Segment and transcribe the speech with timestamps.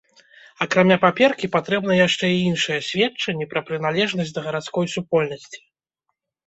[0.65, 5.59] Акрамя паперкі патрэбны яшчэ і іншыя сведчанні пра прыналежнасць да гарадской супольнасці.